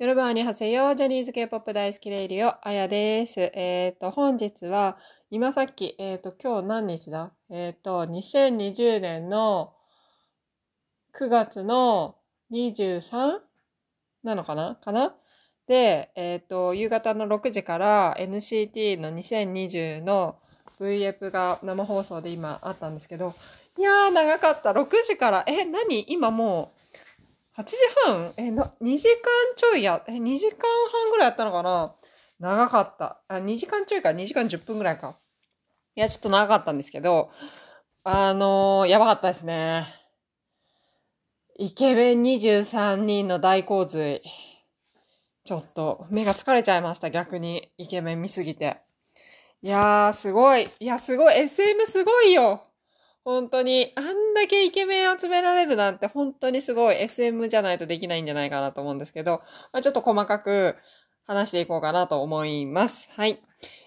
[0.00, 3.38] ヨルバーにハセヨジャニーズ系ポップ大好きレイディオ、あやです。
[3.38, 4.96] えっ、と、本日は、
[5.30, 7.34] 今さっき、えっ、と、今日何日だ?
[7.50, 9.74] えっ、と、2020年の
[11.12, 12.16] 9月の
[12.50, 13.40] 23?
[14.22, 14.78] なのかな?
[14.82, 15.14] かな?
[15.66, 20.38] で、えっ、と、夕方の6時から NCT の2020の
[20.78, 23.34] VF が生放送で今あったんですけど、
[23.76, 24.70] いやー長かった。
[24.70, 26.06] 6時から、え、何？
[26.08, 26.79] 今もう、
[27.56, 27.76] 8時
[28.06, 28.32] 半？
[28.36, 29.18] え、な、2時間
[29.56, 30.58] ちょいや、え、2時間
[30.92, 31.94] 半ぐらいやったのかな？
[32.38, 33.22] 長かった。
[33.28, 35.16] あ、2時間ちょいか、2時間10分ぐらいか。
[35.96, 37.30] いや、ちょっと長かったんですけど、
[38.04, 39.84] あのー、やばかったですね。
[41.58, 44.22] イケメン23人の大洪水。
[45.44, 47.70] ちょっと、目が疲れちゃいました、逆に。
[47.76, 48.78] イケメン見すぎて。
[49.60, 50.70] いやー、すごい。
[50.78, 51.34] いや、すごい。
[51.36, 52.69] SM すごいよ。
[53.24, 60.76] 本当に、あんだけイケメン集められるなんて本当にすごい SM じゃないとできないんじゃないかなと思うんですけど、まあ、ちょっと細かく
[61.26, 63.10] 話していこうかなと思います。
[63.14, 63.42] はい。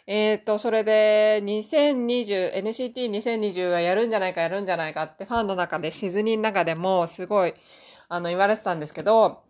[0.05, 7.53] えっ、と、それで、2020、NCT2020 はやるんじゃないかやるんじゃないかってファンの中で、シズニーの中でもすごい、
[8.09, 9.43] あの、言われてたんですけど、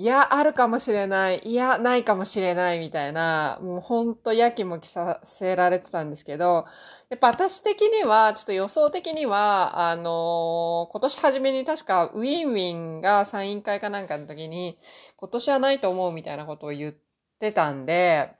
[0.00, 1.40] いや、あるかもしれない。
[1.42, 6.66] いや、ないかもしれないみたいな、もうほんとやきもきさせられてたんですけど、
[7.10, 14.76] やっぱ私的には、ちょっと予想的には、あのー今年初めに確かウィンウィンがサイン会かなんかの時に、
[15.16, 16.94] 今年はないと思うみたいなことを言っ
[17.40, 18.30] てたんで、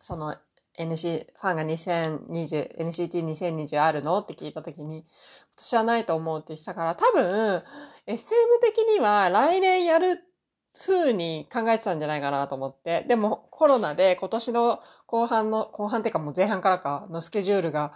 [0.00, 0.34] その
[0.78, 5.06] NC、ファンが2020、NCT2020 あるのって聞いた時に、今
[5.56, 7.62] 年はないと思うって言ったから、多分、
[8.06, 10.22] SM 的には来年やる
[10.84, 13.04] 風に考えてたんじゃないかなと思って。
[13.08, 17.94] でもコロナで今年の後半の、後半っていうかもう前半からかのスケジュールが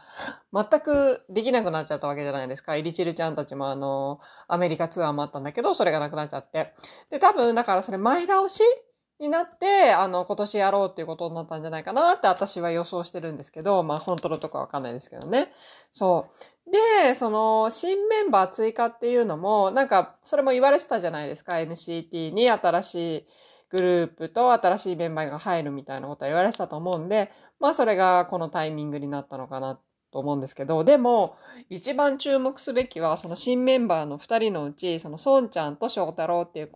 [0.53, 2.77] 全くできなくなっちゃったわけじゃないですか。
[2.77, 6.73] イリチルちゃんたちもあの、アメリカツアーもあったんだけど、それがなくなっちゃって。
[7.11, 8.63] で、多分だからそれ前倒し
[9.21, 15.53] になって、あの、今年やろうっていうことになったんじゃないかなって私は予想してるんですけど、まあ本当のとこわかんないですけどね。
[15.93, 16.29] そ
[16.67, 16.71] う。
[17.07, 21.55] で、その、新メンバー追加っていうのも、なんか、それも言われてたじゃないですか。
[21.55, 23.27] NCT に新しい
[23.71, 29.81] グループと新しいメンバーが入るみたいなことは言われてたと思うんで、まあそれがこのタイミングになったのかな
[30.11, 31.37] と思うんですけど、でも、
[31.69, 36.71] 一番注目すべきは、その新メンバーの二人のうち、その孫ちゃんと翔太郎っていう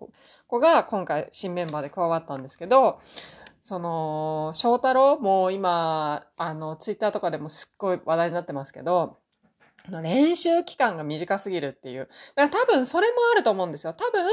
[0.46, 3.00] 子が今回新メンバーで加わったんですけど、
[3.60, 9.18] その、翔太郎も今、あの、ツイッターとかでもすっごい話題になってますけど、
[9.90, 12.08] 練習期間が短すぎるっていう。
[12.34, 13.92] だから多分それもあると思うんですよ。
[13.92, 14.26] 多分、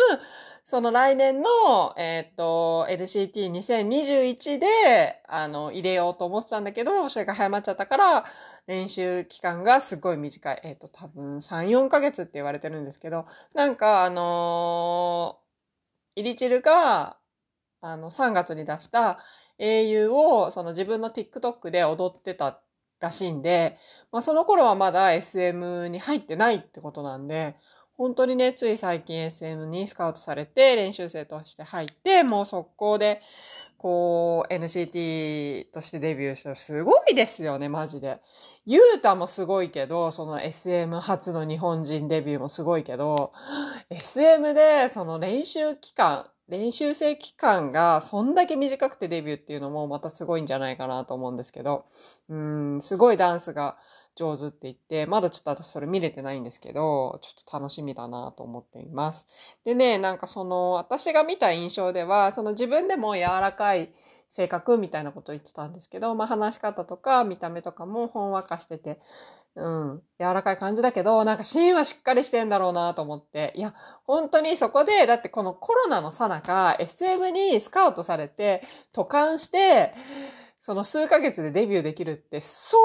[0.64, 4.68] その来年の、えっ、と、LCT2021 で、
[5.28, 8.26] あの、入れようと思ってたんだけど、それが早まっちゃったから、
[8.68, 10.62] 練習期間がすごい短い。
[10.64, 15.42] えっ、と、多分3、4ヶ月って言われてるんですけど、なんか、あのー
[16.16, 17.18] イリチルが、
[17.82, 19.20] あの、3月に出した
[19.58, 22.62] 英雄を、その自分の TikTok で踊ってた
[23.00, 23.78] らしいんで、
[24.12, 27.56] まあその頃はまだ SM に入ってないってことなんで、
[27.94, 33.22] 本当にね、つい最近 SM にスカウトされて練習生として入って、もう速攻で、
[33.82, 38.20] こう、NCT としてデビューしたらすごいですよね、マジで。
[38.68, 43.34] ユータもすごいけど、その SM 初の日本人デビューもすごいけど、
[43.90, 51.86] SM でその練習期間、練習生期間がそんだけ短くてデビューっていうのもまたすごいんじゃないかなと思うんですけど、
[52.30, 53.78] うん、すごいダンスが
[54.16, 59.58] 上手って言って、まだちょっと私それ見れてないんですけど、ちょっと楽しみだなと思っています。
[59.66, 63.92] でね、なんかその、私が見た印象では、その自分でも柔らかい
[64.30, 69.00] 性格みたいなことを言ってたんですけど、まあ話し方とか見た目とかもほんわかしてて、
[69.56, 73.74] うん、柔らかい感じだけど、なんかシーンはしっかりしてんだろうなと思って、いや、
[74.06, 78.64] 本当にそこで、だってこのコロナのさなか、SM にスカウトされて、
[78.94, 79.94] 渡韓して、
[80.62, 82.80] その数ヶ月でデビューできるって、相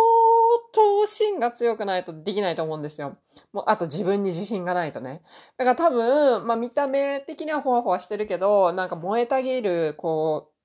[0.72, 3.16] 相当芯が強くないとできないと思うんですよ。
[3.52, 5.22] もう、あと自分に自信がないとね。
[5.56, 10.56] だから多分、まあ見た目的にはほわほわしてるけど、なんか燃えたぎる、こう、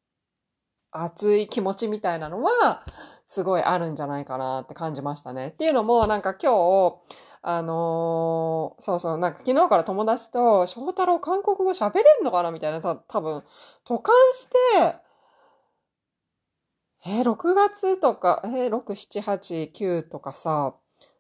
[0.92, 2.84] 熱い気持ちみたいなのは、
[3.26, 5.50] すごいあるんじゃないかなって感じましたね。
[5.50, 6.52] っていうのも、なんか今
[6.92, 6.98] 日、
[7.44, 13.44] あのーそうそう、なんか昨日から友達と、翔太郎韓国語喋れんのかなみたいな、た多分、
[13.84, 14.96] 渡韓して、
[17.06, 20.76] えー、6月とか、えー、6、7、8、9とかさ、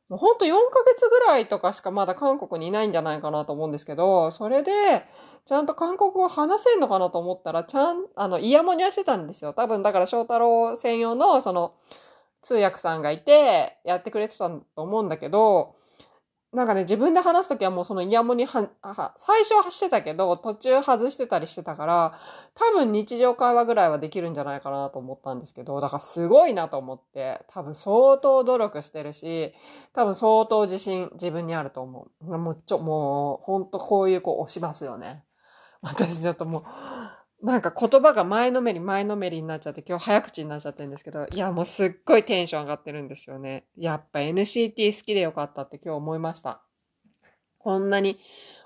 [0.09, 4.71] もうほんと4ヶ月ぐらいとかしかまだ韓国にいないんじゃないかなと思うんですけど、それで、
[5.45, 9.53] ちゃんと韓国語話せんのかなと思ったら、ちゃん、あの、イヤモニはしてたんですよ。
[9.53, 11.73] 多分、だから翔太郎専用の、その、
[12.41, 15.75] 通訳さんがいて、やってくれてたと思うんだけど、
[16.53, 22.19] なんかね、自分で話すときはもうそのイヤモニは、は最初はしてたけど、途中外してたりしてたから、
[22.55, 29.53] 多分日常会話ぐらいはできるんじゃないかなと思ったんですけど、だからすごいなと思って、多分相当努力してるし、
[29.93, 32.37] 多分相当自信自分にあると思う。
[32.37, 35.23] もうちょ、もう、ほんとこういう子押しますよね。
[35.81, 36.63] 私ちょっともう、
[37.43, 43.65] なんか言葉が前のめり前のめりになっちゃって今日早口になっちゃってるんですけど、いやもうすっごいテンション上がってるんですよね。
[43.77, 46.61] やっぱ NCT 好きでよかったって今日思いました。
[47.57, 48.19] こんなに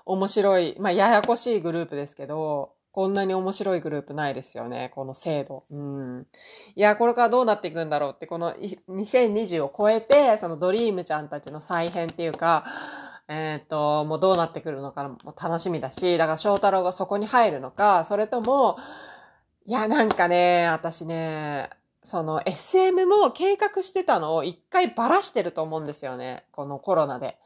[0.04, 5.64] 面白い、まあややこしいグループですけど、こんなに面白いグループないですよね、この制度。
[5.70, 6.26] うん。
[6.74, 8.54] いや、これからどうなっていくんだろうって、この
[8.88, 12.64] 2020を超えて、そのドリームちゃんたちの再編っていうか、
[13.28, 18.76] えっ、ー、と、もうどうなってくるのかも楽しみだし、だから翔太郎がそこに入るのか、それとも、
[19.64, 21.70] いや、なんかね、私ね、
[22.02, 26.44] その SM も計画してたのを一回ばらしてると思うんですよね。
[26.52, 27.36] このコロナで。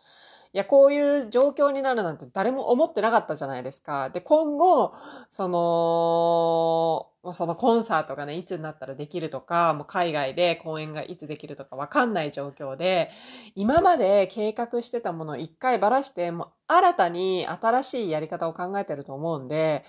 [0.53, 4.11] いや、こういう状況になるなんて誰も思ってなかったじゃないですか。
[4.11, 4.93] で、今後、
[5.29, 13.11] その、そのコンサートがね、いつになったらできるとか、もう海外で公演がいつできるとかわかんない状況で、
[13.55, 19.85] 今まで計画してたものを一回ばらして、もう新たに新しいやり方を考えてると思うんで、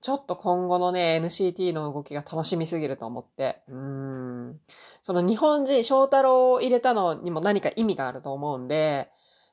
[0.00, 3.62] ちょっと今後のね、NCT の動きが楽しみすぎると思って。
[3.68, 4.60] うん。
[5.02, 9.10] その日本人、翔太郎を入れたのにも何か意味があると思うんで、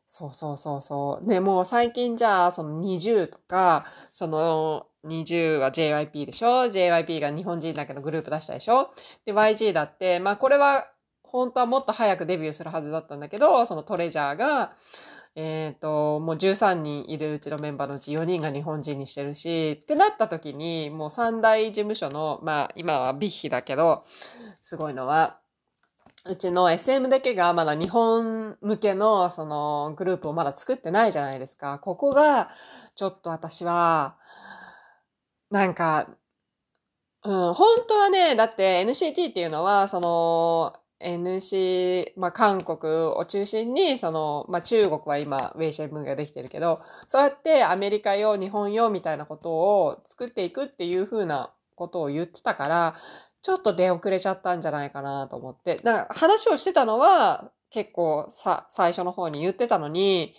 [0.08, 1.28] そうそうそうそう。
[1.28, 8.90] ね、もう最近じゃあ、その20とか、その20は JYP でしょ ?JYP が日本人だけどグループ出したでしょ？
[9.26, 10.90] で、YG だって、まあこれは
[11.24, 14.74] 本当はもっと早くデビューするはずだったんだけど、そのトレジャーが、
[15.36, 24.04] えっ、ー、と、もう13人いるうちのメンバーのうち4人が日本人にしてるし、ってなった時に、もう三大事務所の、まあ今はビッヒだけど、
[24.62, 25.40] すごいのは、
[26.30, 31.80] うちの SM だけがまだ日本向けのそのグループをまだ作ってないじゃないですか。
[31.80, 32.50] ここが
[32.96, 34.18] ちょっと私は、
[35.50, 36.10] なんか、
[37.24, 52.96] うん、本当はね、だって NCT っていうのは、その、NC、まあ、韓国を中心に、その、まあ、中国は今、ウェイシェン文ができてるけど、そうやってアメリカよ、日本よ、みたいなことを作っていくっていう風なことを言ってたから、
[53.42, 55.76] ちょっと出遅れちゃったんじゃないかなと思って。
[55.78, 60.36] だから話をしてたのは結構さ、最初の方に言ってたのに、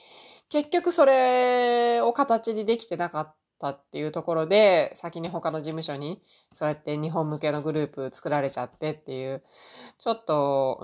[0.51, 6.23] 結局それを形にできてなかったっていうところで、先に他の事務所に
[6.53, 9.43] そうやって日本向けのグループ作られちゃってっていう、
[9.99, 10.79] ちょっと、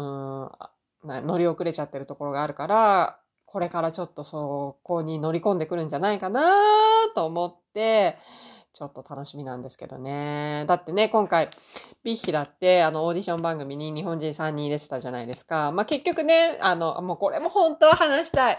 [1.03, 6.43] うん、乗り遅れちゃってるところがあるから、これからちょっとそこに乗り込んでくるんじゃないかな
[7.15, 8.19] と思って、
[8.75, 10.65] ちょっと楽しみなんですけどね。
[10.67, 11.49] だってね、今回、
[12.03, 15.71] ビッヒだって、あの、オーディション番組に日本人3人入れてたじゃないですか。
[15.71, 18.59] まあ、結局ね、あの、もうこれも本当は話したい。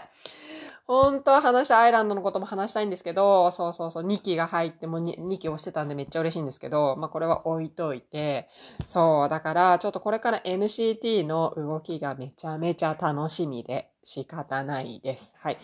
[0.86, 8.48] 本当は話したいアイランドのことも話したいんですけど、そうそうそう、2期が入っても 2, 2期押してたんでめっちゃ嬉しいんですけど、まあこれは置いといて、
[8.86, 15.34] そう、だからちょっとこれから NCT の動きがめちゃめちゃ楽しみで仕方ないです。
[15.40, 15.58] はい。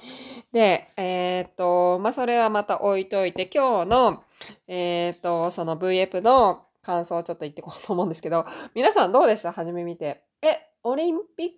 [0.50, 4.24] で、えー、っと、まあそれはまた置いといて、今日の、
[4.66, 8.44] えー、っと、その VF の感想をちょっと言ってこうと思うんですけど、
[8.74, 9.52] 皆さんどうでした？
[9.52, 10.24] 初め見て。
[10.42, 11.50] え、オリンピッ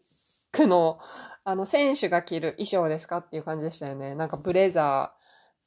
[0.53, 0.99] クの
[1.45, 4.15] あの、選手が着る衣装ですかっていう感じでしたよね。
[4.15, 5.15] なんかブレザ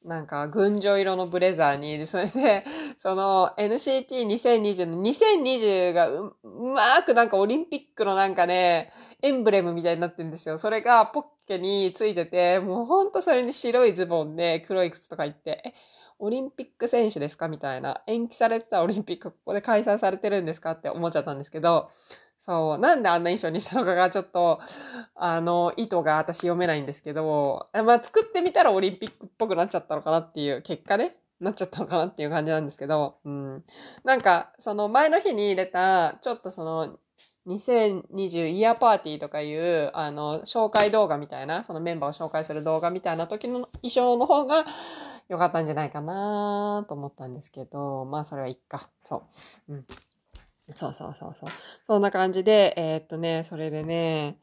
[0.06, 2.64] ー、なんか群青色のブレザーに、それで、
[3.00, 8.92] その NCT2020 の2020がううまーくなんかオリンピックのなんかね、
[9.24, 10.58] エンブレムみたいになってるんですよ。
[10.58, 15.74] それがポッケについてて、もうほんとそれに白いズボンで黒い靴とか言って、え、
[16.20, 18.04] オリンピック選手ですかみたいな。
[18.08, 21.90] 延期されてたオリンピックここで開催されてるんですかって思っちゃったんですけど、
[22.40, 24.62] そう、なんであんな衣装にしたのかがちょっと、
[25.16, 33.64] あの、意図が私読めないんですけど、まあ、作ってみたらオリンピックっぽくなっちゃったのかなっていう結果ね、なっちゃったのかなっていう感じなんですけど、うん。
[34.04, 36.98] なんか、その前の日に入れた、ちょっとその、
[37.48, 44.66] 2020イヤーパーティーとかいう、あの、紹介動画みたいな、そのメンバーを紹介する動画みたいな時の衣装の方が
[45.30, 48.90] 良かったんじゃないかなと思ったんですけど、まあそれはいっか。
[49.04, 49.24] そ
[49.70, 49.74] う。
[49.74, 49.86] うん。
[50.74, 51.50] そうそうそうそう。
[51.86, 54.38] そんな感じで、えー、っとね、それでね、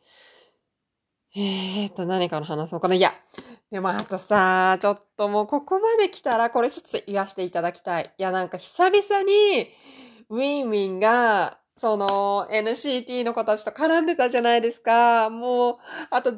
[1.36, 2.94] えー、っと、何かの話そうかな。
[2.94, 3.12] いや、
[3.70, 8.14] でもあとさ、ちょっともうここまで来たら、これちょっと言わせていただきたい。
[8.16, 9.68] いや、なんか久々に、
[10.30, 15.28] ウィンウィンが、その、NCT の子たちと絡んでたじゃないですか。
[15.30, 15.76] もう、
[16.10, 16.34] あと、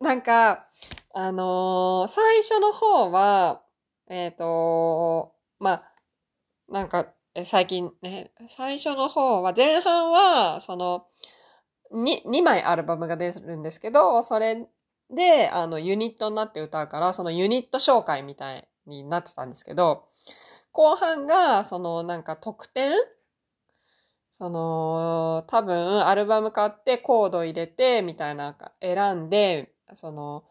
[0.00, 0.66] なんか、
[1.14, 3.62] あのー、最初の方は、
[4.08, 5.92] えっ、ー、とまあ、
[6.68, 7.06] なんか、
[7.44, 11.06] 最近ね、最初の方は、前半は、その、
[11.92, 14.66] 2、2枚アルバムが出るんですけど、それ
[15.10, 20.08] で、あの、ユニットになって歌うから、そのユニット紹介みたいになってたんですけど、
[20.72, 22.92] 後半が、そのなんか特典
[24.38, 30.44] その、多分アルバム買ってコード入れて、みたいな、選んで、その、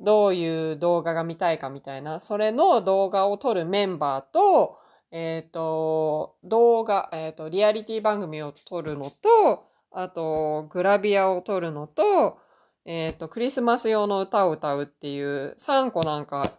[0.00, 4.78] どういう動画が見たいかみたいな、それの動画を撮るメンバーと、
[5.10, 12.38] えっ、ー、と、動画、えっ、ー、と、リアリティ番組を撮るのと、あと、グラビアを撮るのと、
[12.84, 16.52] えっ、ー、と、クリスマス用の歌を歌うっていう3個なんか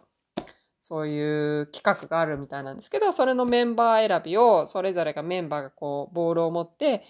[0.88, 7.02] そういう企画があるみたいなんですけど、それのメンバー選びを、それぞれがメンバーがこう、ボールを持って、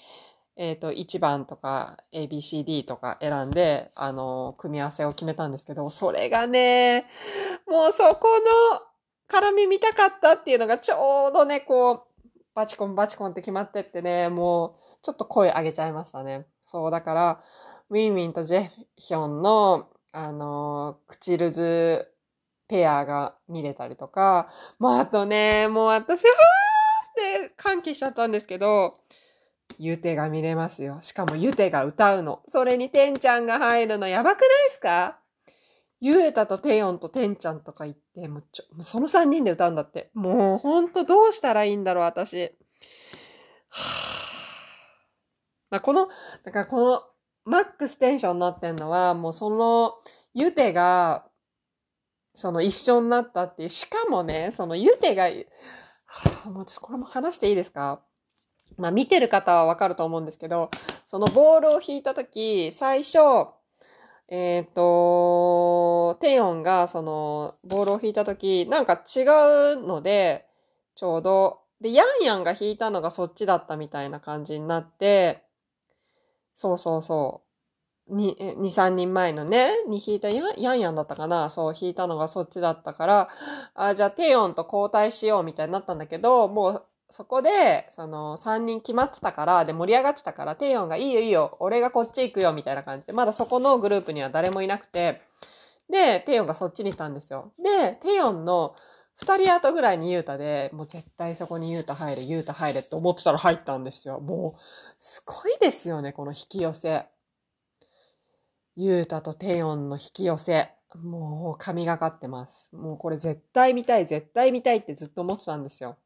[0.56, 7.04] えっ、ー、と、1番とか ABCD とか選んで、あの、組み合わせを決めたんですけど、それがね、
[7.68, 8.80] もうそこの
[9.28, 12.00] 絡み見たかったっていうのがちょうどね、こう、
[12.54, 16.46] バチコンバチコンって決まってってね、もう、ちょっと声上げちゃいましたね。
[16.64, 17.40] そう、だから、
[17.90, 22.10] ウィンウィンとジェヒョンの、あの、口ルズ
[22.68, 28.98] ペアが見れたりとか、まあ、あとね、もう私はーって歓喜しちゃったんですけど、
[29.78, 30.98] ユテが見れますよ。
[31.00, 32.40] しかもユテが歌うの。
[32.48, 35.18] それにテンちゃんが入るのやばくないですか？
[36.00, 40.10] ユータとテヨンとテンちゃんとか言って、もうちょ、その3人で歌うんだって。
[40.14, 42.42] もうほんとどうしたらいいんだろう、私。
[42.42, 42.48] は
[45.70, 46.08] まあ、この、
[46.44, 47.02] だからこの
[47.44, 49.94] マックステンションになってんのは、もうその
[50.34, 51.26] ユテが
[52.36, 53.68] その一緒になったっていう。
[53.70, 55.30] しかもね、そのユテが、は
[56.46, 58.00] あ、もうちょっとこれも話していいですか？
[58.76, 60.70] まあ見てる方はわかると思うんですけど、
[61.06, 63.18] そのボールを引いたとき、最初、
[64.28, 70.46] えっ、ー、と、テヨンがそのボールを引いたとき、なんか違うので、
[70.94, 75.42] ちょうど、で、ヤンヤンが引いたのがそっちだったみたいな感じになって、
[76.54, 77.45] そうそうそう。
[78.08, 83.28] に、2、3人前のね、に引いたヤンヤンヤンだったかなそう、引いたのがそっちだったから、
[83.74, 95.20] あ、じゃあテヨンと交代しようみたいになったんだけど、もうそこで、その3人決まってたから、で盛り上がってたから、テヨンがいいよいいよ、俺がこっち行くよみたいな感じで、まだそこのグループには誰もいなくて、
[95.88, 97.52] で、テヨンがそっちにいたんですよ。
[97.62, 98.74] で、テヨンの
[99.16, 104.20] 二人後ぐらいにユータで、もう絶対そこにユータ入れ、ユータ入れって思ってたら入ったんですよ。
[104.20, 104.60] もう、
[104.98, 107.06] すごいですよね、この引き寄せ。
[108.78, 110.68] ゆうたとテヨンの引き寄せ。
[111.02, 112.68] もう神がかってます。
[112.76, 115.96] もうこれ絶対見たい、絶対見たいってずっと思ってたんですよ。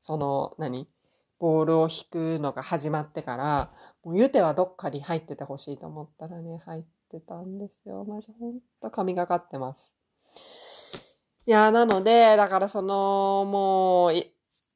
[0.00, 0.88] その、何？
[1.38, 3.70] ボールを引くのが始まってから、
[4.02, 8.04] もうゆてはどっかに入っててほしいと思ったらね、入ってたんですよ。
[8.04, 9.94] マジほんと神がかってます。
[11.46, 14.12] いや、なので、だからその、もう、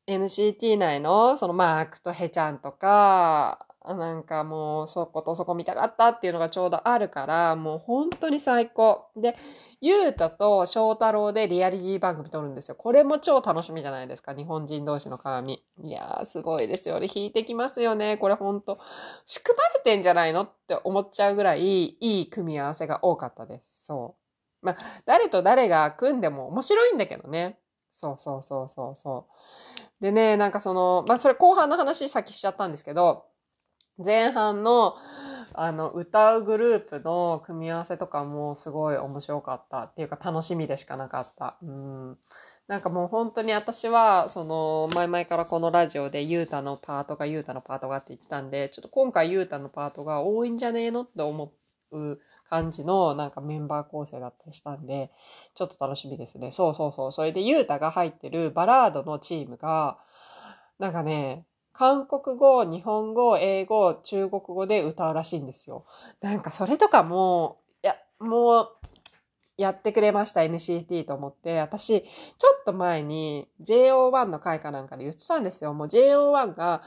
[0.07, 9.07] NCT 内の、そのマークとヘちゃんとか、なんかもうそことそこ見たかったっていうのがちょうどあるから、もう本当に最高。
[9.17, 9.35] で、
[9.81, 12.75] ゆうたと翔太郎でリアリティ番組撮るんですよ。
[12.75, 14.35] これも超楽しみじゃないですか。
[14.35, 15.65] 日本人同士の絡み。
[15.83, 17.07] いやー、すごいですよね。
[17.13, 18.19] 引いてきますよね。
[18.19, 18.79] これほんと。
[19.25, 23.87] 仕組まれてんじゃないのって思っちゃうぐらい、いい組み合わせが多かったです。
[23.87, 24.17] そ
[24.63, 24.67] う。
[24.67, 27.59] まあ、誰と誰が組んでも面白いんだけどね。
[27.93, 29.27] そうそうそうそうそ
[30.01, 30.03] う。
[30.03, 33.25] でね、なんかその、まあ、それ後半の話先しちゃったんですけど、
[34.05, 34.97] 前半の、
[35.55, 41.57] あの、歌うグループの組み合わせとかもすごい面白かったっていうか楽しみでしかなかった。
[41.63, 42.19] うん。
[42.69, 51.53] なんかもう本当に私は、その、前々からこのラジオでユータのパートがユータのパートがって言ってたんで、ちょっと今回ユータのパートが多いんじゃねえのって思
[51.91, 55.11] う感じのなんかメンバー構成だったりしたんで、
[55.55, 56.53] ちょっと楽しみですね。
[56.53, 57.13] そうそうそう。
[57.13, 59.99] それでユータが入ってるバラードのチームが、
[60.79, 65.85] なんかね、韓国語、日本語、英語、中国語で歌うらしいんですよ。
[66.21, 68.69] なんかそれとかも、いや、もう、
[69.57, 72.09] やってくれました NCT と思って、私、ちょ
[72.61, 75.75] っと前に JO1 の回かなんかで言ってたんですよ。
[75.75, 76.83] もう JO1 が、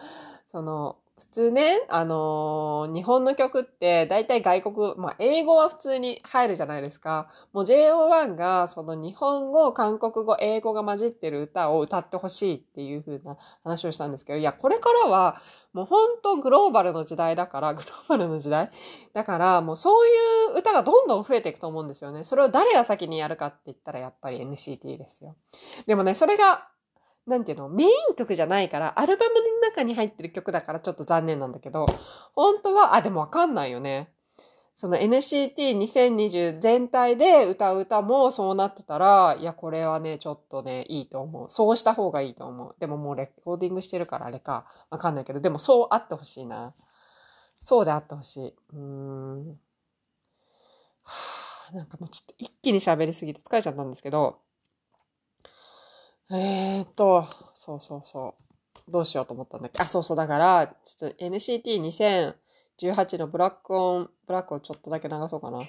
[0.48, 7.30] その、普通ね、あのー、日本の曲って大体外国、まあ、英語は普通に入るじゃないですか。
[7.54, 18.70] もう JO1 がその日本語、韓国語、英語が混じってる歌を歌ってほしいっていう風な話をしたんですけど、いや、これからはもう本当グローバルの時代だから、 グローバルの時代
[19.14, 22.26] だからもうそういう歌がどんどん増えていくと思うんですよね。
[22.26, 25.36] それを誰が先にやるかって言ったらやっぱり NCT ですよ。
[25.88, 26.68] でもね、それが
[27.26, 31.86] なんていうの、メイン曲じゃないから、アルバムの中に入ってる曲だからちょっと残念なんだけど、
[32.36, 34.14] 本当は、あ、でもわかんないよね。
[34.76, 41.50] その NCT2020 全体で歌う歌もそうなってたら、いや、これはね、ちょっとね、いいと思う。
[41.50, 42.76] そうした方がいいと思う。
[42.80, 44.66] でももうレコーディングしてるからあれか。
[44.90, 46.74] わかんないけど、でもそうあってほしいな。
[47.60, 48.56] そうであってほしい。
[48.74, 49.60] うーん。
[51.04, 54.40] はなんかもうちょっと一気に喋りすぎて疲れちゃったんですけど、
[56.36, 58.34] えーっと、そうそうそ
[58.88, 58.92] う。
[58.92, 60.18] どうしようと思ったんだっけあ、そうそう。
[60.18, 65.62] だから、ちょっと NCT2018 のブラックオン、ブラックをちょっとだけ流そうかな。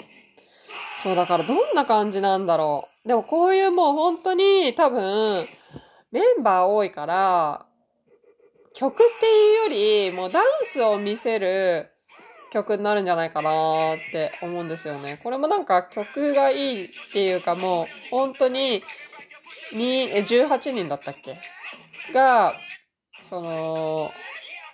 [1.02, 3.08] そう、だからどんな感じなんだろう。
[3.08, 5.44] でもこういうもう本当に多分、
[6.10, 7.66] メンバー多いから、
[8.72, 11.90] 曲っていうより、もうダンスを見せる
[12.52, 15.18] 曲になるんじゃないかなって思うんですよね。
[15.22, 18.82] これもなんか曲がいいっていうかもう本当に
[19.72, 21.36] にえ18人だったっけ？
[22.12, 22.54] が、
[23.22, 24.12] その、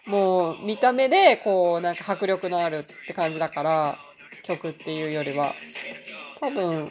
[0.06, 3.98] もう見た目でこうなんか迫力のあるって感じだから
[4.44, 5.54] 曲っていうよりは。
[6.40, 6.90] 多分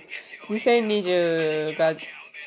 [0.49, 1.95] 2020が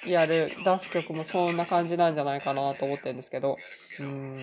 [0.06, 3.56] やる出す曲もそんな感じなんじゃないかなと思ってるんですけど。
[3.98, 4.36] うん。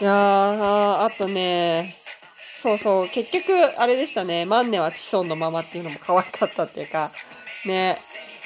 [0.00, 1.92] いやーあとね
[2.56, 4.46] そうそう結局あれでしたね。
[4.46, 7.10] マンネは子孫のままっていうのも可愛かったっていうか。
[7.66, 7.98] ね。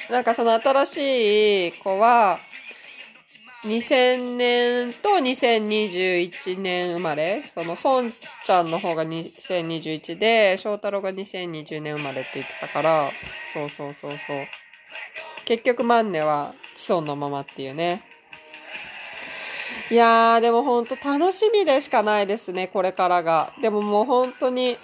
[0.09, 2.37] なんかその新しい子は
[3.65, 7.41] 2000年と2021年生まれ。
[7.41, 13.09] その孫ちゃんの方が2021で翔太郎が2020年生まれって言ってたから。
[13.53, 14.17] そうそうそうそう。
[15.45, 18.01] 結局マンネは子孫のままっていうね。
[19.89, 23.51] いやーでもほんと楽しみでしかないですねこれからが。
[23.61, 24.75] でももう本当に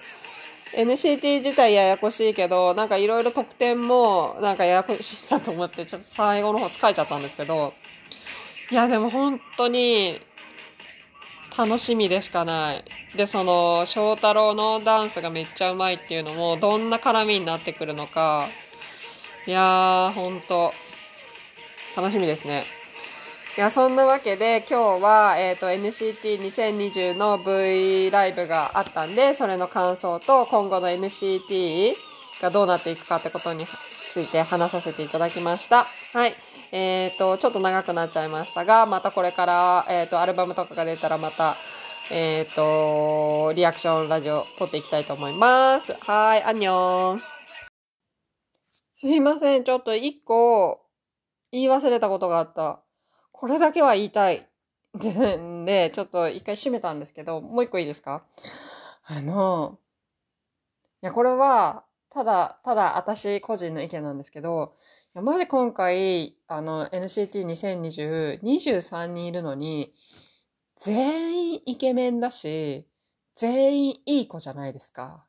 [0.73, 7.73] NCT 自体ややこしいけどなんかいろいろ得点もなんかややこしいなと思ってちょっと最後の方疲れちゃったんですけど
[8.71, 10.17] いや、でも本当に
[11.57, 12.85] 楽しみでしかない。
[13.17, 18.45] で、その、翔太郎のダンスがめっちゃうまいっていうのも、どんな絡みになってくるのか。
[19.45, 20.71] いやー、本当
[21.97, 22.63] 楽しみですね。
[23.57, 31.91] いや、そんなわけで今日は、えっ、と、NCT2020 の V ライブがあったんで、それの感想と今後の NCT
[32.41, 35.83] がどうなっていくかってことについて話させていただきました。
[36.13, 36.33] はい。
[36.71, 41.57] えっ、と、ちょっと長くなっちゃいましたが、またこれから、えっ、と、アルバムとかが出たらまた、
[42.09, 45.93] えっ、と、リアクションラジオ撮っていきたいと思います。
[45.99, 47.21] はい、アンニョン。
[48.95, 50.85] すいません、ちょっと一個
[51.51, 52.81] 言い忘れたことがあった。
[53.31, 54.47] これだけは言いたい。
[54.93, 58.23] で、ちょっと一回閉めたんですけど、もう一個いいですか？
[59.05, 59.79] あの、
[61.01, 64.75] いや、これは、ただ、ただ私個人の意見なんですけど、
[65.15, 69.93] いやマジ今回、あの、NCT2020、23人いるのに、
[70.77, 72.87] 全員イケメンだし、
[73.35, 75.25] 全員いい子じゃないですか。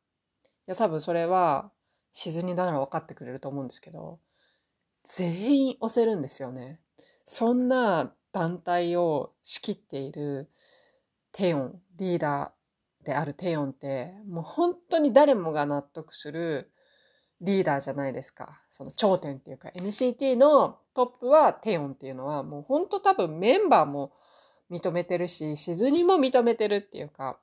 [0.67, 1.73] いや、多分それは、
[2.13, 4.21] しずになら分かってくれると思うんですけど、
[5.05, 6.81] 全員押せるんですよね。
[7.33, 10.51] そんな団体を仕切っている
[11.33, 16.71] テヨン、リーダーであるテヨンって、もう本当に誰もが納得する
[17.41, 18.61] リーダーじゃないですか。
[18.69, 24.13] その頂点っていうか、NCT のトップはテヨンっていうのは、もう本当多分メンバーも
[24.71, 27.39] 認めてるし、しずにも認めてるっていうか、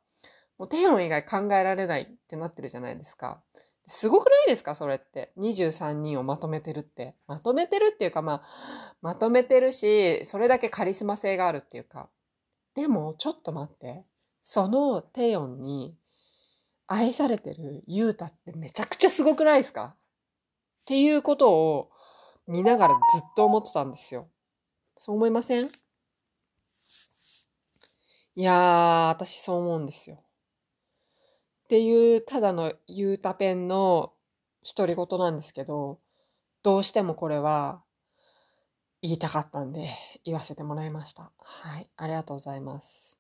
[0.60, 3.42] もうテヨン以外考えられないってなってるじゃないですか。
[3.90, 4.76] すごくないですか？
[4.76, 5.34] それって。
[5.38, 7.16] 23人をまとめてるって。
[7.28, 12.10] まとめてるっていうか、まあ、まとめてるし、それだけカリスマ性があるっていうか。
[12.76, 14.06] でも、ちょっと待って。
[14.42, 15.98] そのテヨンに
[16.88, 19.96] 愛されてるユータってめちゃくちゃすごくないですか？
[20.84, 21.92] っていうことを
[22.48, 24.28] 見ながらずっと思ってたんですよ。
[24.98, 25.66] そう思いません？
[28.36, 30.24] いやー、私そう思うんですよ。
[31.70, 34.12] っていう、ただのユータペンの
[34.76, 36.00] 独り言なんですけど、
[36.64, 37.84] どうしてもこれは
[39.04, 39.88] 言いたかったんで
[40.26, 41.32] 言わせてもらいました。
[41.38, 43.20] はい、ありがとうございます。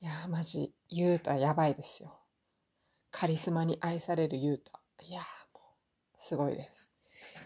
[0.00, 2.18] いやー、マジ、ユータやばいですよ。
[3.12, 4.80] カリスマに愛されるユータ。
[5.04, 5.62] いやー、もう、
[6.18, 6.90] すごいです。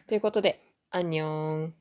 [0.07, 0.59] ということで、
[0.89, 1.75] アンニョン。